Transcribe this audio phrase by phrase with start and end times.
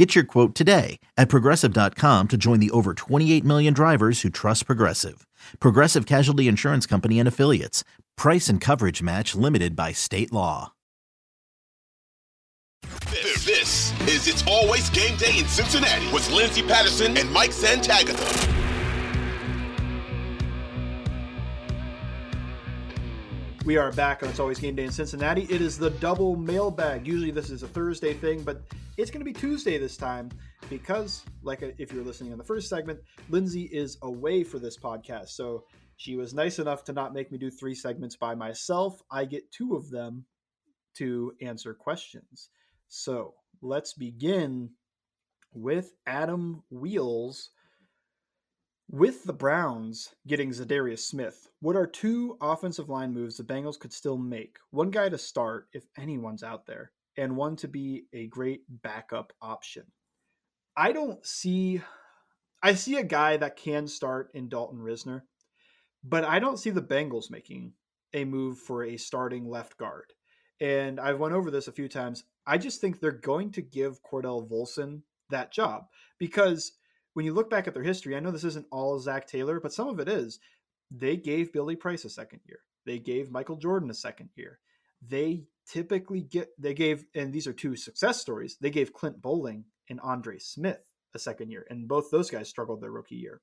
[0.00, 4.64] Get your quote today at progressive.com to join the over 28 million drivers who trust
[4.64, 5.26] Progressive.
[5.60, 7.84] Progressive Casualty Insurance Company and Affiliates.
[8.16, 10.72] Price and coverage match limited by state law.
[13.10, 18.59] This, this is It's Always Game Day in Cincinnati with Lindsay Patterson and Mike Santagata.
[23.66, 25.42] We are back on It's Always Game Day in Cincinnati.
[25.42, 27.06] It is the double mailbag.
[27.06, 28.62] Usually this is a Thursday thing, but
[28.96, 30.30] it's going to be Tuesday this time
[30.70, 35.28] because, like if you're listening on the first segment, Lindsay is away for this podcast.
[35.30, 35.64] So
[35.98, 39.02] she was nice enough to not make me do three segments by myself.
[39.10, 40.24] I get two of them
[40.96, 42.48] to answer questions.
[42.88, 44.70] So let's begin
[45.52, 47.50] with Adam Wheels
[48.90, 53.92] with the Browns getting Za'Darius Smith, what are two offensive line moves the Bengals could
[53.92, 54.56] still make?
[54.70, 59.32] One guy to start, if anyone's out there, and one to be a great backup
[59.40, 59.84] option.
[60.76, 61.80] I don't see.
[62.62, 65.22] I see a guy that can start in Dalton Risner,
[66.02, 67.74] but I don't see the Bengals making
[68.12, 70.12] a move for a starting left guard.
[70.60, 72.24] And I've went over this a few times.
[72.44, 75.84] I just think they're going to give Cordell Volson that job
[76.18, 76.72] because
[77.20, 79.74] when you look back at their history, I know this isn't all Zac Taylor, but
[79.74, 80.38] some of it is.
[80.90, 82.60] They gave Billy Price a second year.
[82.86, 84.58] They gave Michael Jordan a second year.
[85.06, 88.56] They typically get they gave and these are two success stories.
[88.58, 90.80] They gave Clint Boling and Andre Smith
[91.14, 93.42] a second year, and both those guys struggled their rookie year.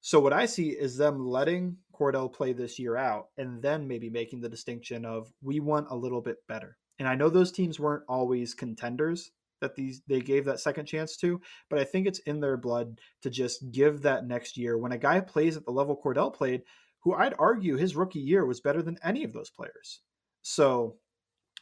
[0.00, 4.10] So what I see is them letting Cordell play this year out and then maybe
[4.10, 6.76] making the distinction of we want a little bit better.
[6.98, 11.16] And I know those teams weren't always contenders that these they gave that second chance
[11.18, 11.40] to,
[11.70, 14.98] but I think it's in their blood to just give that next year when a
[14.98, 16.62] guy plays at the level Cordell played,
[17.00, 20.00] who I'd argue his rookie year was better than any of those players.
[20.42, 20.96] So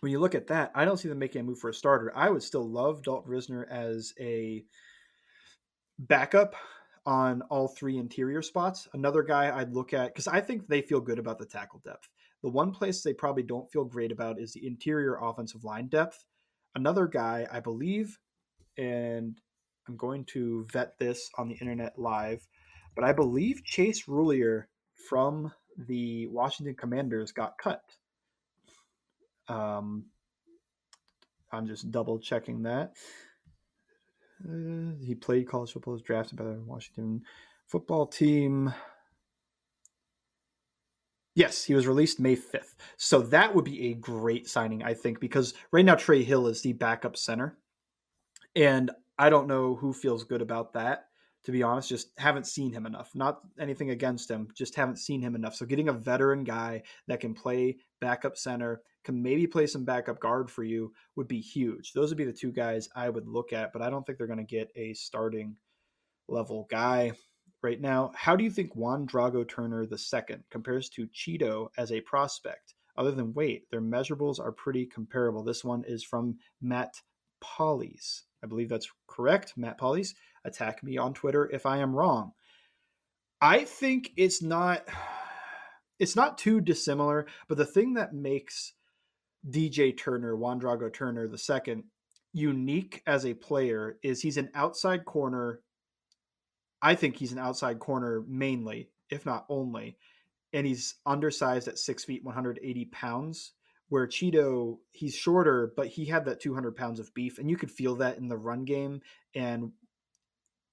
[0.01, 2.13] when you look at that, I don't see them making a move for a starter.
[2.15, 4.65] I would still love Dalton Risner as a
[5.99, 6.55] backup
[7.07, 8.89] on all three interior spots.
[8.95, 12.09] Another guy I'd look at because I think they feel good about the tackle depth.
[12.43, 16.25] The one place they probably don't feel great about is the interior offensive line depth
[16.75, 18.19] another guy, I believe,
[18.77, 19.39] and
[19.89, 22.47] I'm going to vet this on the internet live,
[22.95, 24.65] but I believe Chase Roullier
[25.09, 27.83] from the Washington Commanders got cut.
[29.49, 30.07] Um,
[31.53, 32.95] I'm just double checking that.
[34.45, 37.23] Uh, he played college football, was drafted by the Washington
[37.67, 38.73] football team.
[41.35, 42.77] Yes, he was released May 5th.
[42.97, 46.63] So that would be a great signing, I think, because right now Trey Hill is
[46.63, 47.59] the backup center.
[48.55, 51.07] And I don't know who feels good about that,
[51.45, 51.89] to be honest.
[51.89, 53.11] Just haven't seen him enough.
[53.17, 55.57] Not anything against him, just haven't seen him enough.
[55.57, 60.21] So getting a veteran guy that can play backup center, can maybe play some backup
[60.21, 61.93] guard for you would be huge.
[61.93, 64.29] Those would be the two guys I would look at, but I don't think they're
[64.29, 65.57] going to get a starting
[66.29, 67.13] level guy
[67.65, 68.13] right now.
[68.15, 72.75] How do you think Juan Drago Turner II compares to Chido as a prospect?
[72.97, 75.43] Other than weight, their measurables are pretty comparable.
[75.43, 76.95] This one is from Matt
[77.41, 78.23] Pollies.
[78.45, 79.55] I believe that's correct.
[79.57, 80.15] Matt Pollies.
[80.45, 82.33] Attack me on Twitter if I am wrong.
[83.41, 84.87] I think it's not
[85.99, 88.75] it's not too dissimilar, but the thing that makes
[89.49, 91.83] DJ Turner, Juan Drago Turner II,
[92.33, 95.61] unique as a player is he's an outside corner
[96.85, 99.97] I think he's an outside corner mainly, if not only.
[100.53, 103.53] And he's undersized at six feet, 180 pounds.
[103.89, 107.71] Where Chido, he's shorter, but he had that 200 pounds of beef, and you could
[107.71, 109.03] feel that in the run game
[109.35, 109.73] and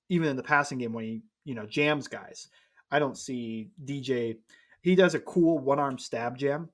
[0.10, 2.48] even in the passing game when he, you know, jams guys.
[2.90, 4.38] I don't see DJ.
[4.82, 6.70] He does a cool one arm stab jam,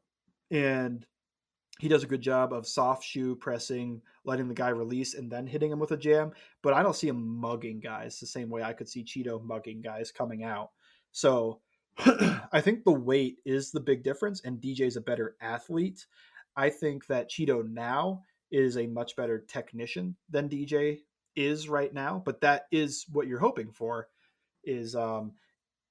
[0.50, 1.06] and
[1.80, 5.48] he does a good job of soft shoe pressing, letting the guy release, and then
[5.48, 6.32] hitting him with a jam.
[6.64, 9.82] But I don't see him mugging guys the same way I could see Chido mugging
[9.82, 10.72] guys coming out.
[11.12, 11.62] So
[11.98, 16.06] I think the weight is the big difference, and DJ's a better athlete.
[16.56, 21.00] I think that Chido now is a much better technician than DJ
[21.36, 24.08] is right now, but that is what you're hoping for
[24.64, 25.34] is um,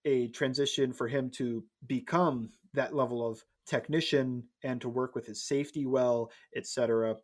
[0.04, 5.46] a transition for him to become that level of technician and to work with his
[5.46, 7.16] safety well, etc.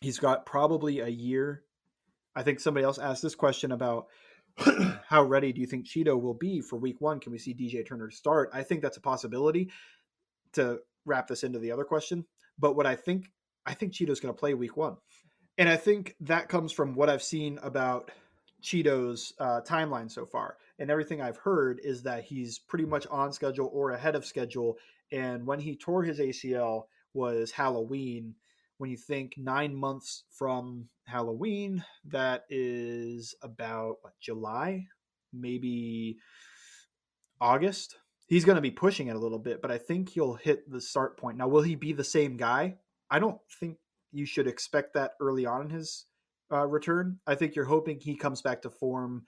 [0.00, 1.62] He's got probably a year.
[2.34, 4.06] I think somebody else asked this question about
[5.06, 7.20] how ready do you think Chido will be for week one?
[7.20, 8.50] Can we see DJ Turner start?
[8.52, 9.70] I think that's a possibility.
[10.54, 12.24] to wrap this into the other question.
[12.58, 13.30] But what I think,
[13.66, 14.96] I think Chido's going to play week one.
[15.58, 18.10] And I think that comes from what I've seen about
[18.62, 20.56] Chido's uh, timeline so far.
[20.78, 24.76] And everything I've heard is that he's pretty much on schedule or ahead of schedule.
[25.12, 28.34] And when he tore his ACL was Halloween.
[28.78, 34.86] When you think nine months from Halloween, that is about what, July,
[35.32, 36.18] maybe
[37.40, 37.96] August.
[38.26, 40.80] He's going to be pushing it a little bit, but I think he'll hit the
[40.80, 41.36] start point.
[41.36, 42.76] Now, will he be the same guy?
[43.10, 43.76] I don't think
[44.10, 46.06] you should expect that early on in his
[46.50, 47.18] uh, return.
[47.26, 49.24] I think you're hoping he comes back to form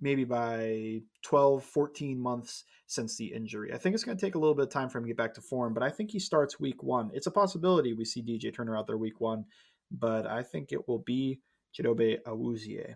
[0.00, 3.72] maybe by 12, 14 months since the injury.
[3.72, 5.16] I think it's going to take a little bit of time for him to get
[5.16, 7.10] back to form, but I think he starts week one.
[7.14, 9.44] It's a possibility we see DJ Turner out there week one,
[9.90, 11.40] but I think it will be
[11.74, 12.94] Chidobe Awuzie.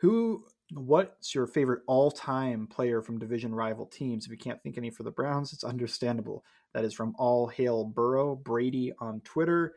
[0.00, 4.26] Who, what's your favorite all time player from division rival teams?
[4.26, 6.44] If you can't think any for the Browns, it's understandable.
[6.74, 9.74] That is from All Hail Burrow, Brady on Twitter.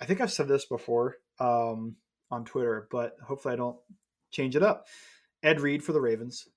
[0.00, 1.96] I think I've said this before um,
[2.30, 3.76] on Twitter, but hopefully I don't
[4.30, 4.86] change it up.
[5.42, 6.48] Ed Reed for the Ravens.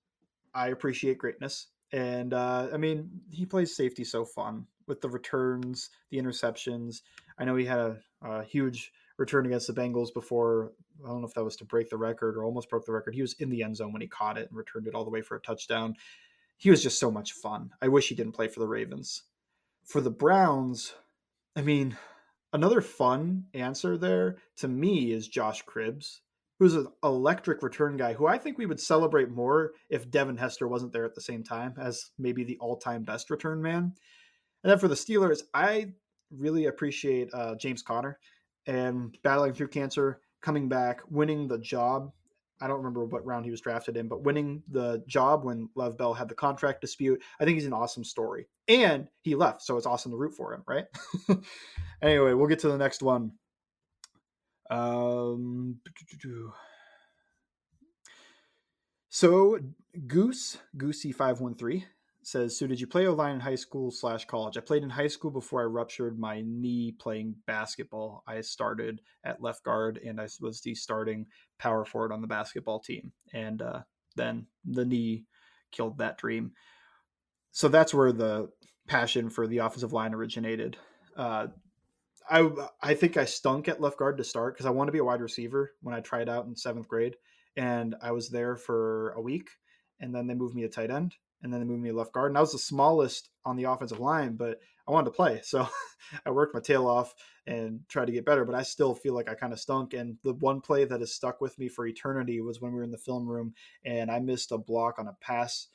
[0.54, 1.68] I appreciate greatness.
[1.92, 7.02] And uh, I mean, he plays safety so fun with the returns, the interceptions.
[7.38, 10.74] I know he had a, a, huge return against the Bengals before.
[11.04, 13.14] I don't know if that was to break the record or almost broke the record.
[13.14, 15.12] He was in the end zone when he caught it and returned it all the
[15.12, 15.96] way for a touchdown.
[16.58, 17.72] He was just so much fun.
[17.82, 19.24] I wish he didn't play for the Ravens.
[19.86, 20.94] For the Browns,
[21.56, 21.98] I mean,
[22.54, 26.20] another fun answer there to me is Josh Cribbs,
[26.64, 30.68] who's an electric return guy who I think we would celebrate more if Devin Hester
[30.68, 33.94] wasn't there at the same time as maybe the all time best return man.
[34.64, 35.92] And then for the Steelers, I
[36.32, 38.18] really appreciate uh, James Conner
[38.66, 42.14] and battling through cancer, coming back, winning the job
[42.64, 45.98] I don't remember what round he was drafted in, but winning the job when Lev
[45.98, 47.22] Bell had the contract dispute.
[47.38, 48.48] I think he's an awesome story.
[48.70, 50.86] And he left, so it's awesome to root for him, right?
[52.02, 53.34] anyway, we'll get to the next one.
[54.74, 55.80] Um,
[59.10, 59.60] so
[60.08, 61.84] Goose, Goosey513
[62.24, 64.58] says, So did you play O line in high school slash college?
[64.58, 68.24] I played in high school before I ruptured my knee playing basketball.
[68.26, 71.28] I started at left guard and I was the starting
[71.60, 73.12] power forward on the basketball team.
[73.32, 73.82] And uh,
[74.16, 75.26] then the knee
[75.72, 76.52] killed that dream.
[77.52, 78.50] So that's where the
[78.88, 80.78] passion for the offensive line originated.
[81.16, 81.48] Uh,
[82.30, 82.50] I
[82.82, 85.04] I think I stunk at left guard to start because I wanted to be a
[85.04, 87.16] wide receiver when I tried out in seventh grade,
[87.58, 89.50] and I was there for a week,
[90.00, 92.14] and then they moved me to tight end, and then they moved me to left
[92.14, 92.32] guard.
[92.32, 95.42] And I was the smallest on the offensive line, but I wanted to play.
[95.54, 95.68] So
[96.26, 97.14] I worked my tail off
[97.48, 99.94] and tried to get better, but I still feel like I kind of stunk.
[99.94, 102.84] And the one play that has stuck with me for eternity was when we were
[102.84, 103.54] in the film room
[103.86, 105.68] and I missed a block on a pass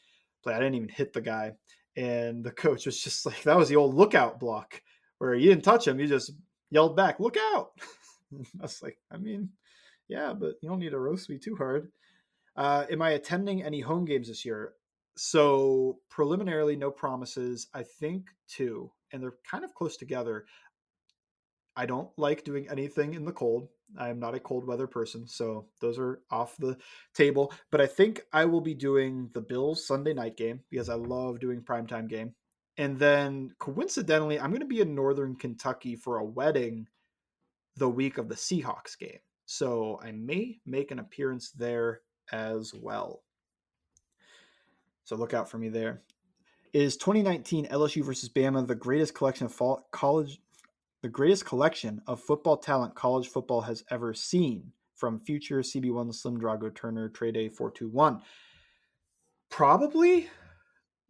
[0.43, 0.55] play.
[0.55, 1.53] I didn't even hit the guy.
[1.97, 4.83] And the coach was just like, that was the old lookout block
[5.19, 5.99] where you didn't touch him.
[6.01, 6.33] You just
[6.71, 7.71] yelled back, look out.
[8.33, 9.51] I was like, I mean,
[10.09, 11.91] yeah, but you don't need to roast me too hard.
[12.57, 14.73] Uh, am I attending any home games this year?
[15.17, 17.69] So preliminarily, no promises.
[17.75, 20.47] I think two, and they're kind of close together.
[21.77, 23.69] I don't like doing anything in the cold.
[23.97, 26.77] I am not a cold weather person, so those are off the
[27.15, 27.53] table.
[27.71, 31.41] But I think I will be doing the Bills Sunday night game because I love
[31.41, 32.35] doing primetime game.
[32.79, 36.87] And then coincidentally, I'm going to be in Northern Kentucky for a wedding
[37.77, 39.19] the week of the Seahawks game.
[39.47, 43.23] So I may make an appearance there as well.
[45.05, 46.03] So look out for me there.
[46.73, 50.41] Is 2019 LSU versus Bama the greatest collection of fall, college,
[51.03, 54.73] the greatest collection of football talent college football has ever seen?
[54.95, 58.21] From future CB1 Slim Drago Turner Trade A 421.
[59.49, 60.29] Probably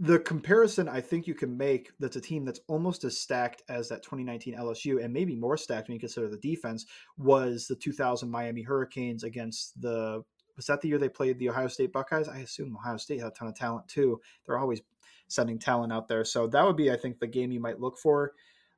[0.01, 3.89] the comparison I think you can make that's a team that's almost as stacked as
[3.89, 6.87] that 2019 LSU and maybe more stacked when you consider the defense
[7.17, 10.23] was the 2000 Miami Hurricanes against the
[10.57, 12.29] was that the year they played the Ohio State Buckeyes?
[12.29, 14.21] I assume Ohio State had a ton of talent too.
[14.45, 14.83] They're always
[15.29, 16.25] sending talent out there.
[16.25, 18.33] So that would be, I think, the game you might look for.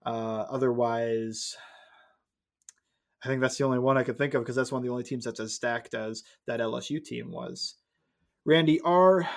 [0.04, 1.56] Uh, otherwise,
[3.24, 4.90] I think that's the only one I could think of because that's one of the
[4.90, 7.76] only teams that's as stacked as that LSU team was.
[8.44, 9.28] Randy, R.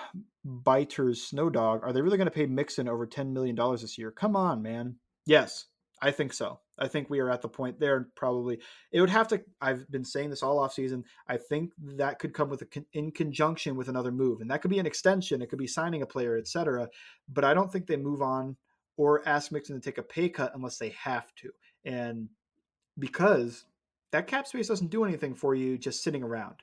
[0.45, 4.11] Biters Snow Dog, are they really going to pay Mixon over $10 million this year?
[4.11, 4.95] Come on, man.
[5.25, 5.65] Yes,
[6.01, 6.59] I think so.
[6.77, 8.09] I think we are at the point there.
[8.15, 8.59] Probably
[8.91, 9.41] it would have to.
[9.61, 11.05] I've been saying this all off season.
[11.27, 14.71] I think that could come with a in conjunction with another move, and that could
[14.71, 15.41] be an extension.
[15.41, 16.89] It could be signing a player, etc.
[17.29, 18.57] But I don't think they move on
[18.97, 21.51] or ask Mixon to take a pay cut unless they have to,
[21.85, 22.27] and
[22.97, 23.65] because
[24.11, 26.55] that cap space doesn't do anything for you just sitting around.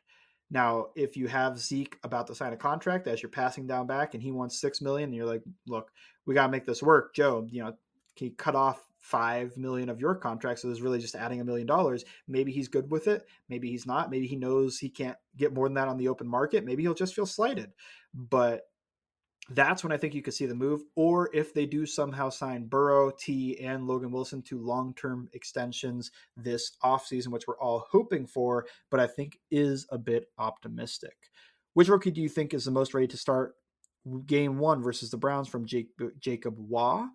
[0.50, 4.14] Now, if you have Zeke about to sign a contract as you're passing down back
[4.14, 5.92] and he wants six million, and you're like, look,
[6.26, 7.46] we gotta make this work, Joe.
[7.50, 7.74] You know,
[8.16, 10.60] can you cut off five million of your contract?
[10.60, 12.04] So there's really just adding a million dollars.
[12.26, 13.26] Maybe he's good with it.
[13.48, 14.10] Maybe he's not.
[14.10, 16.64] Maybe he knows he can't get more than that on the open market.
[16.64, 17.72] Maybe he'll just feel slighted.
[18.12, 18.69] But
[19.50, 20.82] that's when I think you could see the move.
[20.94, 26.12] Or if they do somehow sign Burrow, Tee, and Logan Wilson to long term extensions
[26.36, 31.16] this offseason, which we're all hoping for, but I think is a bit optimistic.
[31.74, 33.56] Which rookie do you think is the most ready to start
[34.26, 35.88] game one versus the Browns from Jake,
[36.20, 37.08] Jacob Waugh?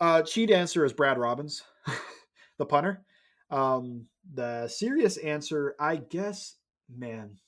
[0.00, 1.62] Uh, cheat answer is Brad Robbins,
[2.58, 3.04] the punter.
[3.50, 6.56] Um, the serious answer, I guess,
[6.94, 7.38] man,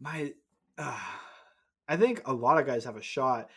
[0.00, 0.32] my.
[0.78, 0.98] Uh,
[1.88, 3.50] I think a lot of guys have a shot.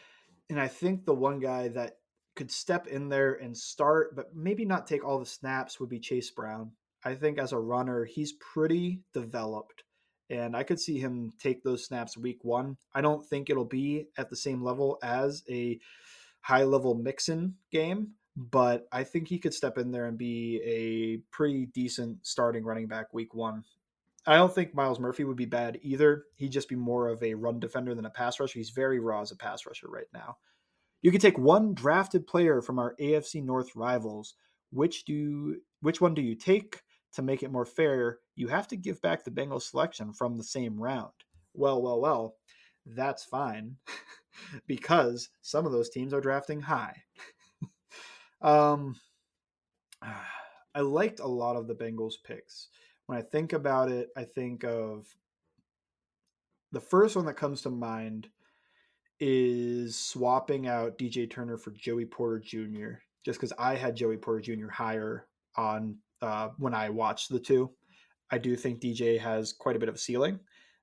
[0.49, 1.97] And I think the one guy that
[2.35, 5.99] could step in there and start, but maybe not take all the snaps would be
[5.99, 6.71] Chase Brown.
[7.03, 9.83] I think as a runner, he's pretty developed.
[10.29, 12.77] And I could see him take those snaps week one.
[12.93, 15.79] I don't think it'll be at the same level as a
[16.41, 21.17] high level Mixon game, but I think he could step in there and be a
[21.35, 23.63] pretty decent starting running back week one.
[24.27, 26.25] I don't think Myles Murphy would be bad either.
[26.35, 28.59] He'd just be more of a run defender than a pass rusher.
[28.59, 30.37] He's very raw as a pass rusher right now.
[31.01, 34.35] You can take one drafted player from our AFC North rivals.
[34.71, 36.81] Which do which one do you take
[37.13, 38.19] to make it more fair?
[38.35, 41.13] You have to give back the Bengals selection from the same round.
[41.55, 42.35] Well, well, well,
[42.85, 43.77] that's fine
[44.67, 46.95] because some of those teams are drafting high.
[48.41, 48.95] um
[50.75, 52.67] I liked a lot of the Bengals picks
[53.09, 55.07] when I think about it, I think of
[56.71, 58.29] the first one that comes to mind
[59.19, 62.99] is swapping out DJ Turner for Joey Porter Jr.
[63.25, 64.69] Just because I had Joey Porter Jr.
[64.69, 65.25] higher
[65.57, 67.71] on uh, when I watched the two.
[68.29, 70.39] I do think DJ has quite a bit of a ceiling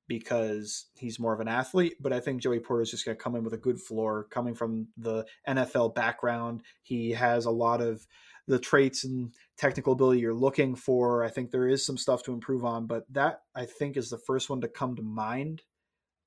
[0.09, 3.23] because he's more of an athlete, but I think Joey Porter is just going to
[3.23, 6.63] come in with a good floor coming from the NFL background.
[6.83, 8.07] He has a lot of
[8.47, 11.25] the traits and technical ability you're looking for.
[11.25, 14.19] I think there is some stuff to improve on, but that I think is the
[14.19, 15.63] first one to come to mind.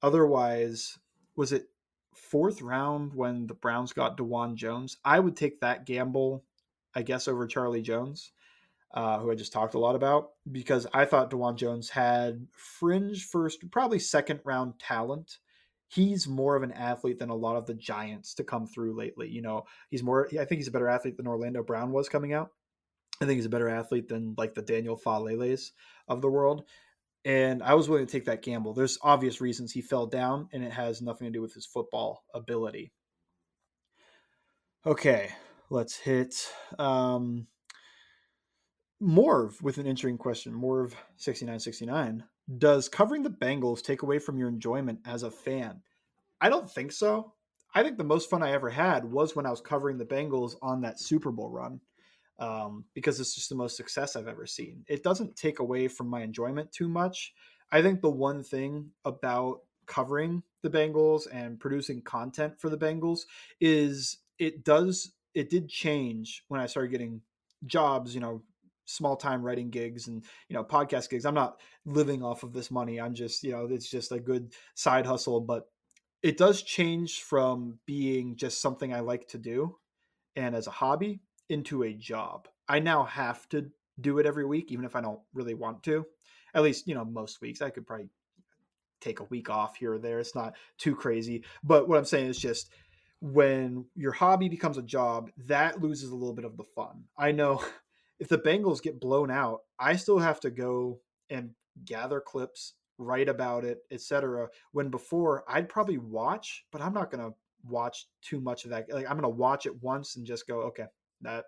[0.01, 0.97] Otherwise,
[1.35, 1.67] was it
[2.13, 4.97] fourth round when the Browns got Dawand Jones?
[5.05, 6.43] I would take that gamble,
[6.93, 8.31] I guess, over Charlie Jones,
[8.93, 13.25] uh, who I just talked a lot about, because I thought Dawand Jones had fringe
[13.25, 15.37] first, probably second round talent
[15.89, 19.27] he's more of an athlete than a lot of the giants to come through lately.
[19.27, 22.31] You know, he's more, I think he's a better athlete than Orlando Brown was coming
[22.31, 22.51] out.
[23.21, 25.71] I think he's a better athlete than like the Daniel Faaleles
[26.07, 26.63] of the world.
[27.25, 28.73] And I was willing to take that gamble.
[28.73, 32.23] There's obvious reasons he fell down, and it has nothing to do with his football
[32.33, 32.93] ability.
[34.85, 35.31] Okay,
[35.69, 37.47] let's hit um,
[39.01, 40.53] Morv with an interesting question.
[40.53, 42.23] Morv 6969
[42.57, 45.81] does covering the Bengals take away from your enjoyment as a fan?
[46.41, 47.33] I don't think so.
[47.75, 50.55] I think the most fun I ever had was when I was covering the Bengals
[50.61, 51.79] on that Super Bowl run
[52.39, 54.83] um, because it's just the most success I've ever seen.
[54.87, 57.33] It doesn't take away from my enjoyment too much.
[57.71, 63.21] I think the one thing about covering the Bengals and producing content for the Bengals
[63.61, 67.21] is it does it did change when I started getting
[67.65, 68.41] jobs, you know,
[68.89, 71.25] small time writing gigs and you know podcast gigs.
[71.25, 72.99] I'm not living off of this money.
[72.99, 75.67] I'm just you know it's just a good side hustle but
[76.21, 79.77] it does change from being just something i like to do
[80.35, 82.47] and as a hobby into a job.
[82.67, 83.69] I now have to
[83.99, 86.05] do it every week even if i don't really want to.
[86.53, 87.61] At least you know most weeks.
[87.61, 88.09] I could probably
[89.01, 90.19] take a week off here or there.
[90.19, 91.43] It's not too crazy.
[91.63, 92.69] But what i'm saying is just
[93.21, 97.03] when your hobby becomes a job that loses a little bit of the fun.
[97.17, 97.63] I know
[98.19, 100.99] if the Bengals get blown out, I still have to go
[101.29, 101.51] and
[101.85, 104.49] gather clips, write about it, etc.
[104.73, 107.31] When before I'd probably watch, but I'm not gonna
[107.67, 108.91] watch too much of that.
[108.91, 110.85] Like I'm gonna watch it once and just go, okay,
[111.21, 111.45] that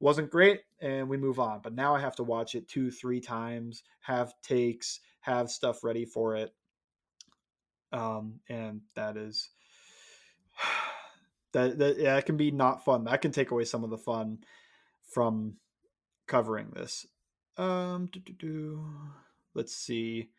[0.00, 1.60] wasn't great, and we move on.
[1.62, 6.04] But now I have to watch it two, three times, have takes, have stuff ready
[6.04, 6.54] for it.
[7.92, 9.50] Um, and that is
[11.52, 13.04] that that yeah, it can be not fun.
[13.04, 14.38] That can take away some of the fun
[15.02, 15.56] from
[16.28, 17.06] covering this.
[17.56, 18.08] Um,
[19.54, 20.30] let's see.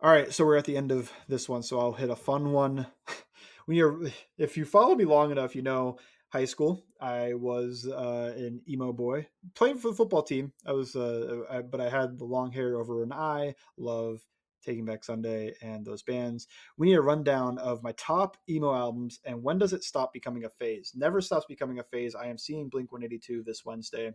[0.00, 2.52] All right, so we're at the end of this one, so I'll hit a fun
[2.52, 2.86] one.
[3.66, 4.00] when you're,
[4.38, 5.98] if you follow me long enough, you know
[6.30, 6.84] high school.
[7.00, 10.52] I was uh, an emo boy, playing for the football team.
[10.66, 13.54] I was, uh, I, but I had the long hair over an eye.
[13.76, 14.20] Love
[14.64, 16.46] Taking Back Sunday and those bands.
[16.76, 20.44] We need a rundown of my top emo albums and when does it stop becoming
[20.44, 20.92] a phase?
[20.94, 22.14] Never stops becoming a phase.
[22.14, 24.12] I am seeing Blink 182 this Wednesday.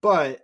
[0.00, 0.40] But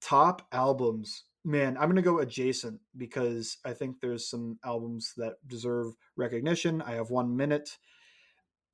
[0.00, 5.94] top albums man, I'm gonna go adjacent because I think there's some albums that deserve
[6.16, 6.82] recognition.
[6.82, 7.70] I have one minute.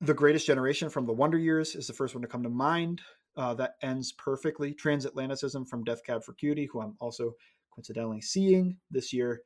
[0.01, 3.01] The Greatest Generation from the Wonder Years is the first one to come to mind.
[3.37, 4.73] Uh, that ends perfectly.
[4.73, 7.33] Transatlanticism from Death Cab for Cutie, who I'm also
[7.73, 9.41] coincidentally seeing this year.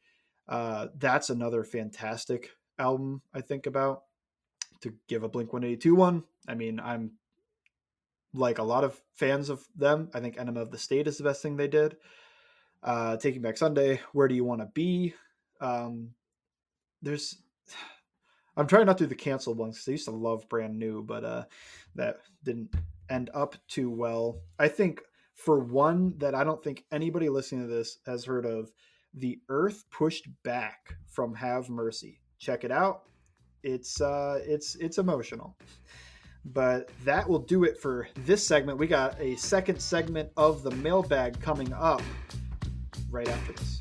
[0.47, 4.03] Uh, that's another fantastic album I think about.
[4.81, 7.13] To give a Blink 182 one, I mean, I'm
[8.37, 10.09] like a lot of fans of them.
[10.13, 11.97] I think Enema of the State is the best thing they did.
[12.83, 15.13] Uh, Taking Back Sunday, Where Do You Want to Be?
[15.59, 16.11] Um,
[17.01, 17.37] there's,
[18.57, 21.03] I'm trying not to do the canceled ones because I used to love Brand New,
[21.03, 21.43] but uh,
[21.95, 22.73] that didn't
[23.09, 24.39] end up too well.
[24.57, 25.01] I think
[25.33, 28.71] for one that I don't think anybody listening to this has heard of,
[29.13, 32.19] The Earth Pushed Back from Have Mercy.
[32.39, 33.03] Check it out.
[33.63, 35.57] It's uh, it's it's emotional.
[36.45, 38.77] But that will do it for this segment.
[38.77, 42.01] We got a second segment of the mailbag coming up
[43.09, 43.79] right after this.